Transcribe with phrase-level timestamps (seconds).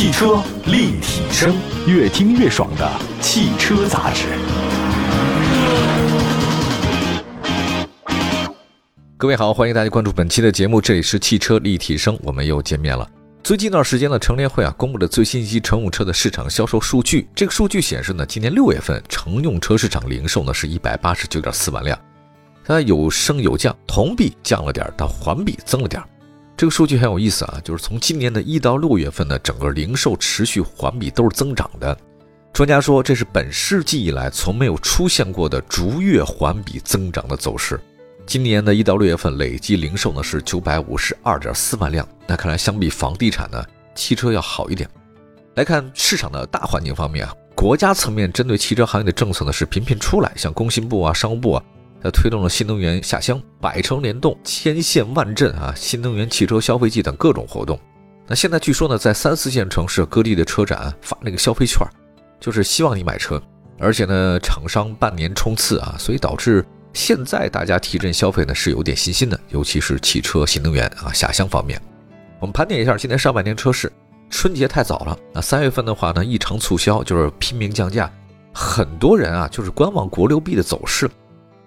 [0.00, 1.54] 汽车立体声，
[1.86, 4.24] 越听越爽的汽车杂志。
[9.18, 13.06] 各位好，欢迎大家关注本期的节目，这里是汽车立体声，我们又见面了。
[13.42, 17.28] 最近一段时间呢，乘联会啊公布了最新一期乘用车的市场销售数据。
[17.34, 21.98] 这个数据显示呢，今年六月份乘用车市场零售呢是一百八十九点四万辆，
[22.64, 26.02] 它有升有降，同比降了点，但环比增了点。
[26.60, 31.96] 这个数据很有意思啊，就是从今年的一到六月份呢，整个零售持续环比都是增长的。
[32.52, 37.80] 专家说，这是本世纪以来从没有出现过的逐月环比增长的走势。
[38.26, 44.86] 今年的一到六月份累计零售呢是九百五十二点四万辆，那看来相比房地产呢，汽车要好一点。
[45.54, 51.64] 来看市场的大环境方面啊，国家层面针对汽车行业的政策呢是频频出来，像工信部啊、商务部啊，
[52.02, 57.78] 它推动了新能源下乡、百城联动、千县万镇啊、新能源汽车消费季等各种活动。
[58.26, 61.86] 那现在据说呢，在三四线城市各地的车展发那个消费券，
[62.38, 63.42] 就是希望你买车，
[63.78, 66.64] 而且呢，厂商半年冲刺啊，所以导致。
[66.92, 71.80] 现在大家提振消费呢是有点信心的，尤其是汽车、新能源啊下乡方面。
[72.40, 73.92] 我们盘点一下今年上半年车市，
[74.28, 78.12] 春节太早了，那三月份的话呢异常促销，就是拼命降价，
[78.52, 81.08] 很多人啊就是观望国六 B 的走势，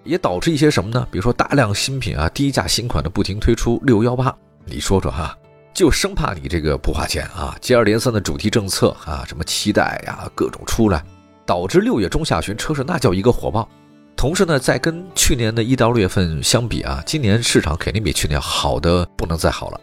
[0.04, 1.06] 也导致一些什么呢？
[1.10, 5.36] 比如说大量新品啊低价新款的不停推出六幺八，你说说哈，
[5.72, 11.02] 就生怕你这个不花钱啊，接二连三的主题政策啊，什么期待呀各种出来，
[11.46, 13.68] 导致六月中下旬车市那叫一个火爆。
[14.16, 19.80] 同时呢，在跟去年的一到六月份相比啊，今年市场肯定比去年好的不能再好了。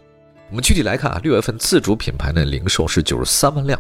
[0.50, 3.80] 我们具体来看啊，六月份自主品牌的零售是九十三万辆，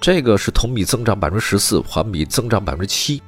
[0.00, 3.22] 这个是同比增长百分之十四，环比增长百分之七。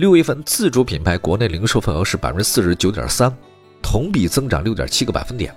[0.00, 3.30] 六月份自主品牌国内零售份额是百分之四十九点三，
[3.82, 5.54] 同比增长六点七个百分点。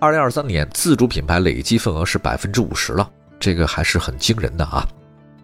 [0.00, 3.06] 二零二三年自主品牌累计份额是百分之五十了，
[3.38, 4.82] 这个还是很惊人的啊。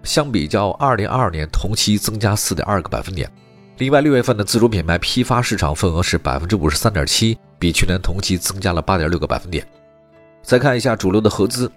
[0.03, 3.31] 相比较二零二二年同期增加四点二个百分点。
[3.77, 9.63] 另外，六月份的自主品牌批发市场份额是百分之五十三点七，比去年同期增加了八点六个百分点。
[10.43, 11.71] 再看一下主流的合资，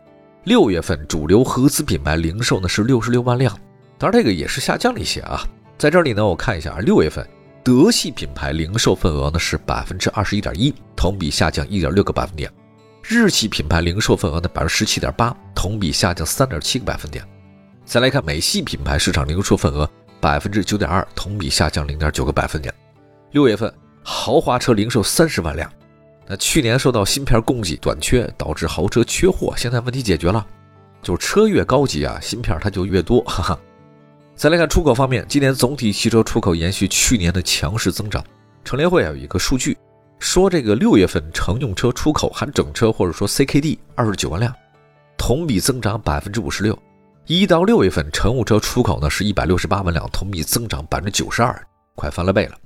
[0.46, 3.54] 六月份主流合资品牌零售呢是六十六万辆，
[3.98, 5.44] 当然这个也是下降了一些啊。
[5.82, 7.28] 在这里呢，我看一下啊，六月份
[7.64, 12.48] 德系品牌零售份额呢是百分之二十一点一，同比下降一点六个百分点；
[13.02, 17.28] 日系品牌零售份额呢百分之十七点八，同比下降三点七个百分点。
[17.84, 19.90] 再来看美系品牌市场零售份额。
[20.20, 22.72] 百分之九点二，同比下降零点九个百分点。
[23.32, 25.68] 六月份豪华车零售三十万辆，
[26.28, 30.46] 那去年受到芯片供给短缺，导致豪车缺货，现在问题解决了，
[31.02, 33.24] 就是车越高级啊，芯片它就越多。
[33.24, 33.60] 哈哈。
[34.42, 38.26] 再来看出口方面，今年总体汽车出口延续去年的强势增长。
[38.66, 39.78] 乘联会啊有一个数据，
[40.18, 44.52] 说这个六月份乘用车出口含整车或者说 CKD 二十九万辆，
[45.16, 46.76] 同比增长百分之五十六。
[47.28, 51.64] 一到六月份，乘用车出口呢是一百六十八万辆，同比增长百分之九十二，
[51.94, 52.58] 快翻了倍了。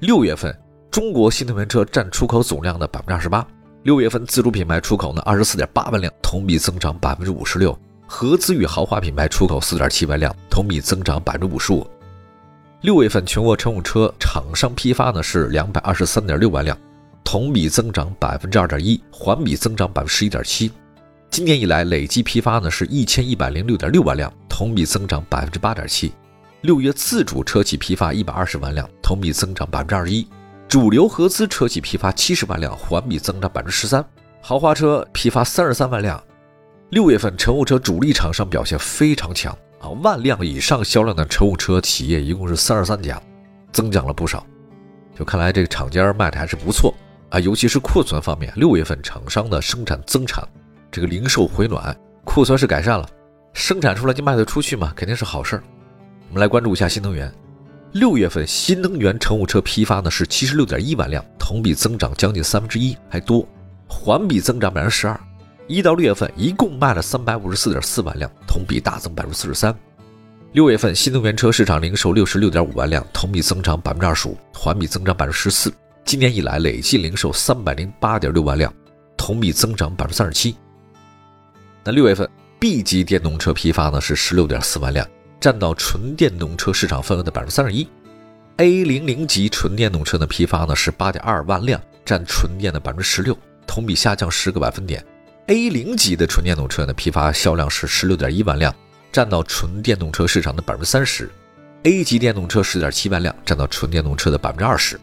[0.00, 0.54] 六月份，
[0.90, 3.46] 中国新能源车占出口总量的百分之二十八。
[3.84, 7.74] 六月份，自主品牌出口呢二十四点八万辆，同比增长百分之五十六。
[8.06, 11.86] 合资与豪华品牌出口四点七万辆，同比增长百分之五十五。
[12.82, 16.76] 六月份，全国乘用车厂商批发呢是两百二十三点六万辆，
[17.24, 20.70] 同比增长百分之二点一，环比增长百分之十一点七。
[21.30, 26.12] 今年以来累计批发呢是一千一百零六点六万辆，同比增长百分之八点七。
[26.60, 30.28] 六月自主车企批发一百二十万辆，同比增长百分之二十一。
[30.68, 34.04] 主流合资车企批发七十万辆，环比增长百分之十三。
[34.40, 36.22] 豪华车批发三十三万辆。
[36.94, 43.20] 六月份乘用车主力厂商表现非常强啊，万辆以上销量的乘用车企业一共是三十三家，
[43.72, 44.46] 增长了不少。
[45.18, 46.94] 就看来这个厂家卖的还是不错
[47.30, 50.46] 啊，尤其是库存方面，六月份厂商的生产增产。
[50.88, 53.04] 这个零售回暖，库存是改善了，
[53.54, 55.64] 生产出来就卖得出去嘛，肯定是好事儿。
[56.28, 57.28] 我们来关注一下新能源，
[57.90, 63.44] 六月份新能源乘用车批发呢是七十六点一万辆，同比增长将近三分之一，还多，
[63.88, 65.20] 环比增长百分之十二。
[65.66, 69.74] 一到六月份一共卖了三百五十四点四万辆，同比大增百分之四十三。
[70.52, 75.72] 六月份新能源车市场零售六十六点五万辆，同比增长百分之二十五，环比增长百分之十四。
[76.04, 78.72] 今年以来累计零售三百零八点六万辆，
[79.16, 80.54] 同比增长百分之三十七。
[81.82, 82.28] 那六月份
[82.58, 85.06] B 级电动车批发呢是十六点四万辆，
[85.40, 87.88] 占到纯电动车市场份额的百分之三十一。
[88.58, 95.02] A 零零级纯电动车的批发呢是八点二万辆，占纯电的百分之十六，同比下降十个百分点。
[95.48, 98.74] A 零级的纯电动车呢批发销量是十六点一万辆，
[99.12, 101.30] 占到纯电动车市场的百分之三十。
[101.82, 104.98] A 级电动车十点七万辆，占到纯电动车的百分之二十。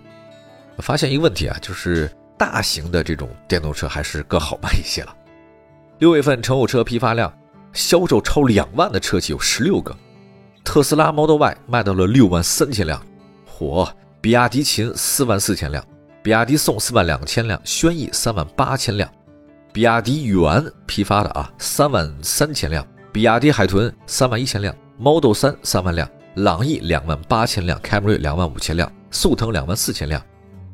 [0.79, 5.15] 发现一个问题啊，就是大型的这种电动车还是更好卖一些了。
[5.99, 7.31] 六月份乘用车批发量
[7.71, 9.95] 销售超两万的车企有十六个。
[10.63, 12.99] 特斯拉 Model Y 卖到了六万三千辆，
[13.45, 13.87] 火！
[14.19, 15.85] 比亚迪秦四万四千辆，
[16.23, 19.07] 比亚迪宋四万两千辆，轩逸三万八千辆，
[19.73, 30.21] 比亚迪元批发的啊三万三千辆，比亚迪海豚三万一千辆，Model 三三万辆，朗逸两万八千辆，凯美瑞两万五千辆，速腾两万四千辆，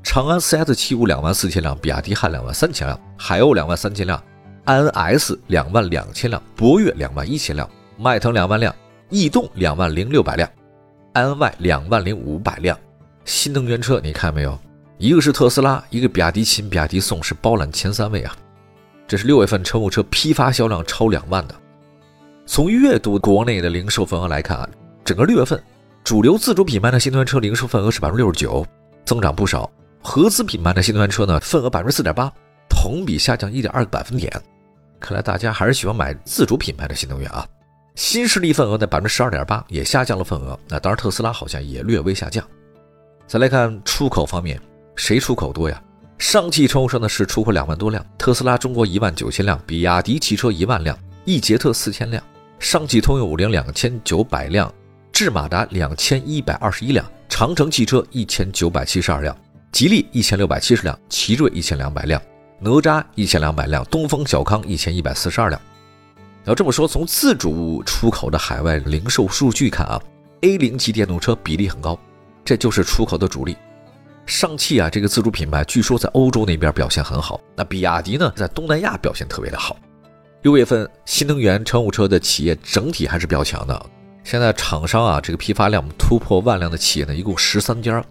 [0.02, 4.22] 长安 CS 七五两万四千辆，比亚迪汉两万三千辆，海鸥两万三千辆
[4.66, 8.74] ，；INS 两万两千辆，博越两万一千辆，迈腾两万辆。
[9.10, 10.50] 逸动两万零六百辆，
[11.14, 12.78] 安 Y 两万零五百辆，
[13.24, 14.60] 新能源车你看没有？
[14.98, 18.36] 一个是特斯拉，一个比亚迪秦、比亚迪宋是包揽前三位啊。
[19.08, 21.56] 这是六月份乘用车批发销量超两万的。
[22.46, 24.70] 从月度国内的零售份额来看啊，
[25.06, 25.62] 整个六月份
[26.04, 28.66] 主流自主品牌的新能源车零售份额是百分之六十九，
[29.06, 29.70] 增长不少。
[30.02, 32.32] 合资品牌的新能源车呢，份额百分之四点八，
[32.70, 34.32] 同比下降一点二个百分点。
[35.00, 37.48] 看来大家还是喜欢买自主品牌的新能源啊。
[37.96, 42.46] 新势力份额的百分之十二点八也下降了份额，那当然特斯拉好像也略微下降。
[43.26, 44.62] 再来看出口方面，
[44.96, 45.82] 谁出口多呀？
[46.18, 52.22] 上汽乘用车呢是出口两万多辆，特斯拉中国一万九千辆，比亚迪汽车一万辆，易捷特四千辆，
[52.60, 54.74] 上汽通用五菱两千九百辆，
[55.12, 59.36] 智马达两千一百二十一辆，长城汽车一千九百七十二辆，
[59.72, 62.22] 吉利一千六百七十辆，奇瑞一千两百辆，
[62.60, 65.62] 哪吒一千两百辆，东风小康一千一百四十二辆。
[66.46, 70.02] 要这么说，从自主出口的海外零售数据看啊
[70.42, 71.98] ，A 零级电动车比例很高，
[72.44, 73.56] 这就是出口的主力。
[74.28, 77.40] 上汽啊，这个自主品牌据说在欧洲那边表现很好。
[77.56, 79.78] 那比亚迪呢，在东南亚表现特别的好。
[80.44, 83.86] 六月份新能源乘用车的企业整体还是比较强的。
[84.26, 88.04] 现在厂商啊，这个批发量突破万辆的企业呢，一共十三家。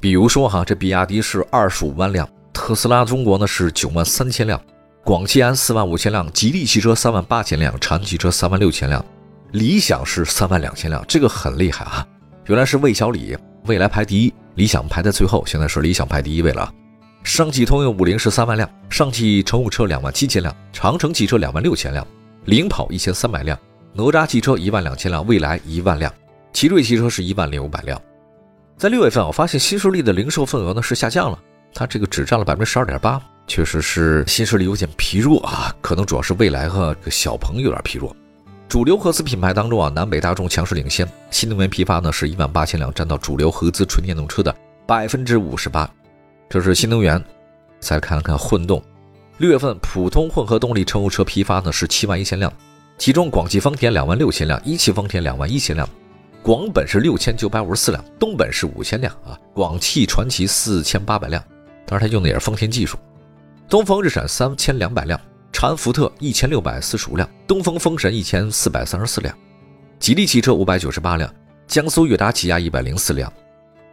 [0.00, 4.60] 比如说哈，这比亚迪是二十五万辆，特斯拉中国呢是九万三千辆。
[5.04, 9.04] 广汽安四万五千辆，吉利汽车三万八千辆，长安汽车三万六千辆，
[9.52, 12.06] 理想是三万两千辆，这个很厉害啊！
[12.46, 13.36] 原来是魏小李，
[13.66, 16.72] 未来排第一，理想排在最后，现在是理想排第一位了。
[17.22, 22.06] 上汽通用五菱是三万辆，上汽乘用车两万七千辆，长城汽车两万六千辆，
[22.44, 23.58] 领跑一千三百辆，
[23.92, 26.12] 哪吒汽车一万两千辆，蔚来一万辆，
[26.52, 28.00] 奇瑞汽车是一万零五百辆。
[28.76, 31.38] 在六月份，我发现新势力的零售份额呢是下降了，
[31.72, 33.20] 它这个只占了百分之十二点八。
[33.46, 38.14] 确实是新势力有点疲弱啊，可能主要是蔚来和小鹏有点疲弱。
[38.68, 44.54] 主流合资品牌当中啊，南北大众强势领先，新能源批发呢是一万八千辆，占到主流合资纯电动车的
[44.86, 45.88] 百分之五十八。
[46.48, 47.22] 这是新能源。
[47.80, 48.82] 再看看混动，
[49.36, 52.50] 六月份普通混合动力乘用车批发呢是七万一千辆，
[52.96, 55.86] 其中广汽丰田两万六千辆，一汽丰田两万一千辆，
[56.42, 61.44] 广本是六千九百五十四辆，东本是五千辆啊，广汽传祺四千八百辆，
[61.84, 62.96] 当然它用的也是丰田技术。
[63.68, 65.20] 东风日产三千两百辆，
[65.64, 69.34] 长安福特一千六百四十五辆，东风风神一千四百三十四辆，
[69.98, 71.34] 吉利汽车五百九十八辆，
[71.66, 73.32] 江苏悦达起亚一百零四辆。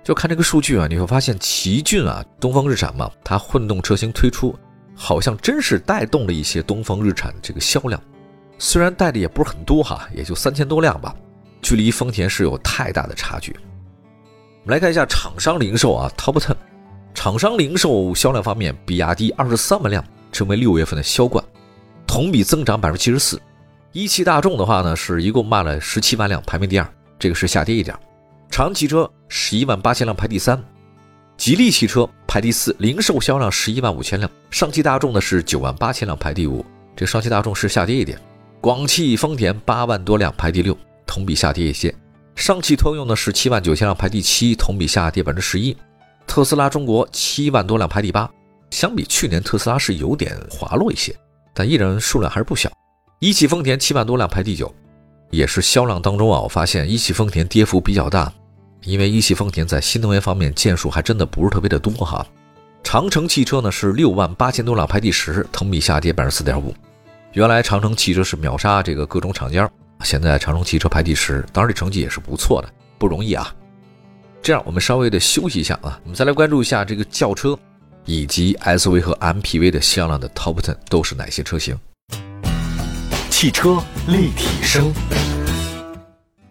[0.03, 4.53] 就看这个数据啊，你会发现奇骏啊，东风日产嘛，它混动车型推出，
[4.93, 7.97] 好像真是带动了一些东风日产这个销量。
[8.57, 11.15] 虽然带的也不是很多哈，也就三千多辆吧，
[11.61, 13.55] 距离丰田是有太大的差距。
[14.65, 16.53] 我们来看一下厂商零售啊，Top Ten。
[17.13, 20.03] 厂商零售销量方面，比亚迪二十三万辆
[20.33, 21.41] 成为六月份的销冠，
[22.11, 23.41] 同比增长百分之七十四。
[23.93, 26.85] 一汽大众的话呢，是一共卖了十七万辆，排名第二，
[27.17, 27.97] 这个是下跌一点。
[28.49, 30.61] 长安汽车十一万八千辆排第三，
[31.37, 34.29] 吉利汽车排第四，零售销量十一万五千辆。
[34.49, 36.65] 上汽大众呢是九万八千辆排第五，
[36.97, 38.19] 这上汽大众是下跌一点。
[38.59, 41.95] 广汽丰田八万多辆排第六，同比下跌一些。
[42.35, 45.73] 上汽通用呢是七万九千辆排第七，同比下跌百分之十一。
[46.27, 48.29] 特斯拉中国七万多辆排第八，
[48.69, 51.15] 相比去年特斯拉是有点滑落一些，
[51.53, 52.71] 但依然数量还是不小。
[53.19, 54.73] 一汽丰田七万多辆排第九，
[55.29, 58.31] 也是销量当中啊，我发现一汽丰田跌幅比较大，
[58.83, 62.25] 因为一汽丰田在新能源方面件数还真的不是特别的多哈。
[62.83, 66.73] 长城汽车呢是六万八千多辆排第十，同比下跌百分之四点五。
[67.33, 69.69] 原来长城汽车是秒杀这个各种厂家，
[70.03, 72.67] 现在长城汽车排第十，当然这成绩也是不错的，
[72.97, 73.53] 不容易啊。
[74.41, 77.57] 这样，我们稍微的休息一下啊，我们再来关注一下这个轿车
[78.05, 81.77] 以及 SUV 和 MPV 的销量的 Top Ten 都是哪些车型？
[83.29, 84.93] 汽车立体声，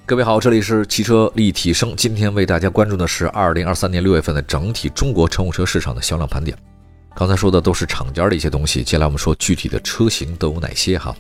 [0.07, 1.95] 各位好，这里是汽车立体声。
[1.95, 6.57] 今天为大家关注的是二零二三年六月份的整体中国乘用车市场的销量盘点。
[7.15, 11.15] 刚才说的都是厂家的一些东西，接下来我们说具体的车型都有哪些哈？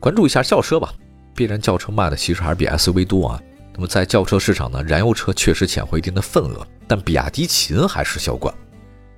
[0.00, 0.92] 关注一下轿车吧，
[1.34, 3.40] 必然轿车卖的其实还是比 SUV 多啊。
[3.74, 8.52] 那么在轿车市场呢，燃油车确实抢回一定的份额，但比亚迪秦还是销冠。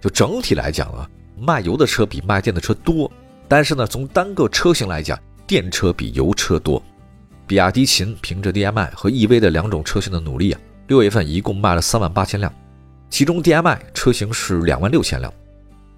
[0.04, 1.08] 就整体来讲啊，
[1.40, 3.10] 卖油的车比卖电的车多，
[3.48, 6.82] 但是呢，从单个车型来讲，电车比油车多。
[7.46, 12.52] 比亚迪秦凭着 DM-i 和 EV 的两种车型的努力啊，六月份一共卖了三万八千辆，
[13.08, 15.32] 其中 DM-i 车型是两万六千辆。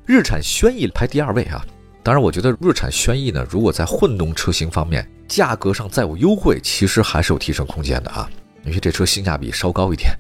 [0.04, 1.66] 日产轩逸排第二位啊。
[2.04, 8.30] 当然，我觉得日产轩逸呢，如果在混动车型方面价格上再有优惠，其实还是有提升空间的啊，
[8.64, 10.16] 因为这车性价比稍高一点。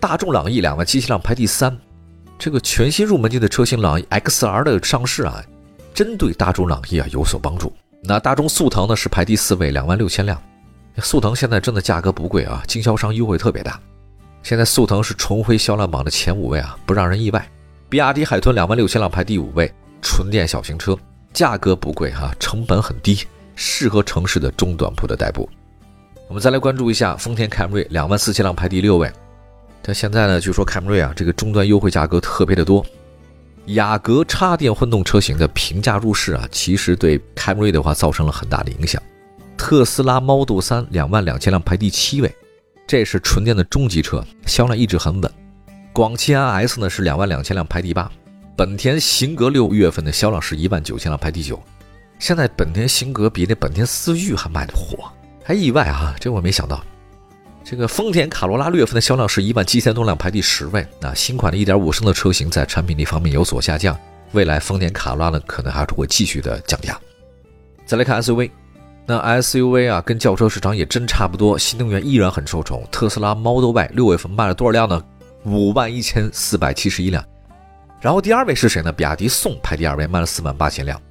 [0.00, 1.76] 大众朗逸两万七千辆排第三，
[2.38, 5.42] 这个全新入门级的车型朗逸 XR 的上市啊，
[5.94, 7.72] 针对大众朗逸啊有所帮助。
[8.02, 10.40] 那大众速腾呢是排第四位，两万六千辆。
[10.98, 13.80] 速腾现在真的价格不贵啊，经销商优惠特别大。
[14.42, 17.50] 现在速腾是重回销量榜的前五位啊，不让人意外。
[17.88, 20.96] 比亚迪海豚两万六千辆排第五位，纯电小型车。
[21.32, 23.24] 价格不贵哈，成本很低，
[23.54, 25.48] 适合城市的中短途的代步。
[26.28, 29.10] 我们再来关注一下丰田凯美瑞，两万四千辆排第六位。
[29.86, 32.84] 但现在呢，据说凯美瑞啊，这个终端优惠价格特别的多。
[33.66, 39.00] 雅阁插电混动车型的平价入市啊，其实对凯美瑞的话造成了很大的影响。
[39.56, 42.34] 特斯拉 Model 3两万两千辆排第七位，
[42.84, 45.32] 这是纯电的中级车，销量一直很稳。
[45.92, 48.10] 广汽安 S 呢是两万两千辆排第八。
[48.56, 51.62] 本田型格六月份的销量是一万九千辆，排第九。
[52.18, 55.04] 现在本田型格比那本田思域还卖的火，
[55.44, 56.16] 还意外啊！
[56.18, 56.84] 这我没想到。
[57.68, 60.86] 这个丰田卡罗拉六月份的销量是一万七千多辆，排第十位。
[61.00, 63.98] 那新款的一点五升的车型在产品力方面有所下降，
[64.30, 66.96] 未来丰田卡罗拉呢可能还是会继续的降价。
[67.84, 68.52] 再来看 SUV，
[69.04, 72.86] 那 SUV 啊跟轿车市场也真差不多，新能源依然很受宠。
[72.92, 75.02] 特斯拉 Model Y 六月份卖了多少辆呢？
[75.44, 77.24] 五万一千四百七十一辆。
[78.00, 78.92] 然后第二位是谁呢？
[78.92, 81.02] 比亚迪宋排第二位，卖了四万八千辆，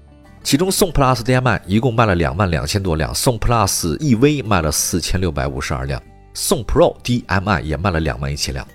[0.41, 6.01] 其中宋 PLUS DM-i 一共卖了两万两千多辆，宋 PLUS EV 卖了四千六百五十二辆，
[6.35, 8.67] 宋 Pro DM-i 也卖了两万一千辆。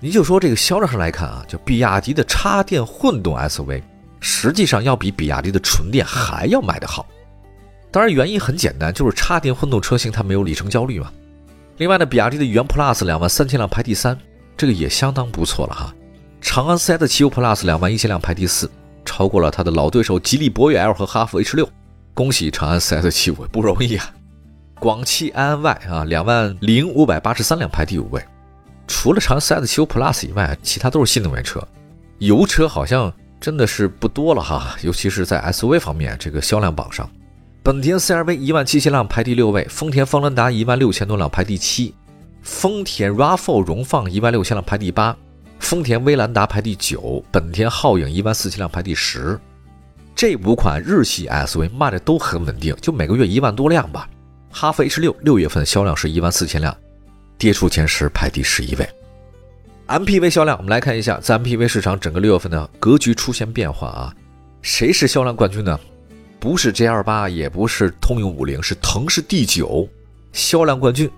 [0.00, 3.82] 你就说这个销量上来看啊，就比亚迪的插电混动 SUV，
[4.20, 7.06] 实际上要比比亚迪的纯电还要卖得好。
[7.90, 11.12] 当然原因很简单，就是插电混动车型它没有里程焦虑嘛。
[11.76, 14.18] 另外呢，比亚迪的元 Plus 两万三千辆排第三，
[14.56, 15.94] 这个也相当不错了哈。
[16.40, 18.70] 长安 CS75 Plus 两万一千辆排第四，
[19.04, 21.68] 超过了它的老对手吉利博越 L 和哈弗 H 六。
[22.14, 24.10] 恭喜长安 CS75 不容易啊！
[24.80, 28.24] 广汽安安 Y 啊，两万零五百八十三辆排第五位。
[28.88, 31.62] 除了长安 CS75 Plus 以外，其他都是新能源车，
[32.18, 34.74] 油车好像真的是不多了哈。
[34.80, 37.08] 尤其是在 SUV 方面，这个销量榜上，
[37.62, 41.94] 本田 CR-V 一万七千辆排第六位，丰田方兰达一万六千多辆排第七，
[42.40, 45.14] 丰田 RAV4 荣放一万六千辆排第八。
[45.58, 49.38] 丰田威兰达排第九，本田皓影一万四千辆排第十，
[50.16, 54.08] 这五款日系 SUV 卖的都很稳定，就每个月一万多辆吧。
[54.50, 56.76] 哈弗 H 六六月份销量是一万四千辆，
[57.38, 58.88] 跌出前十，排第十一位。
[59.86, 64.14] MPV 销量，我们来看一下，在 MPV 市场整个六月份的格局出现变化啊，
[64.60, 65.78] 谁是销量冠军呢？
[66.38, 69.88] 不是 G L 八，也不是通用五菱，是腾势 D 九，
[70.32, 71.10] 销量冠军。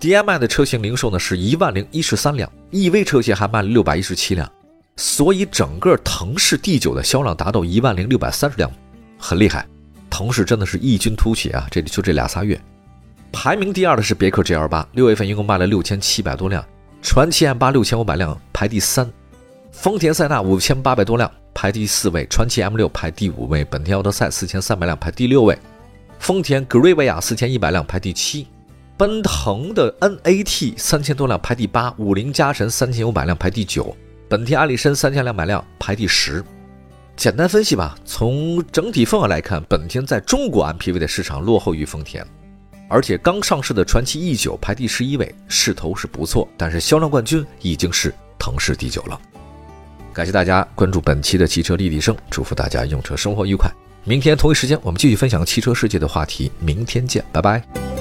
[0.00, 4.50] DM-i 的车型零售呢是一万零一十三辆，EV 车型还卖了六百一十七辆，
[4.96, 8.70] 所以整个腾势 D9 的销量达到一万零六百三十辆，
[9.18, 9.66] 很厉害。
[10.10, 11.66] 腾势真的是异军突起啊！
[11.70, 12.60] 这里就这俩仨月，
[13.34, 16.64] 排名第二的是别克 GL8，六月份一共卖了六千七百多辆，
[17.02, 19.10] 传祺 M8 六千五百辆排第三，
[19.72, 25.58] 丰田塞纳五千八百多辆排第四位，传祺 M6 排第五位，本田奥德赛四千三百辆排第六位，
[26.20, 28.46] 丰田格瑞维亚四千一百辆排第七。
[28.96, 33.94] 奔腾的 NAT 三千多辆排第八，五菱加神三千五百辆排第九，
[34.28, 36.44] 本田艾力绅三千两百辆排第十。
[37.16, 42.24] 简单分析吧，从整体份额来看，本田在中国 MPV 的市场落后于丰田，
[42.88, 49.20] 而且刚上市的传祺 E 九排第十一位，势头是不错，但是销量冠军已经是腾势第九了。
[50.12, 53.70] 感谢大家关注本期的汽车立体声，祝福大家用车生活愉快。
[54.04, 56.52] 明天同一时间，我们继续分享汽车世界的话题。
[56.60, 57.93] 明天见，拜拜。